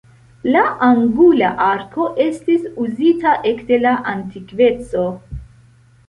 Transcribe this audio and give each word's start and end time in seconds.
La 0.53 0.61
angula 0.85 1.49
arko 1.65 2.07
estis 2.25 2.65
uzita 2.85 3.33
ekde 3.51 3.79
la 3.83 3.91
antikveco. 4.13 5.05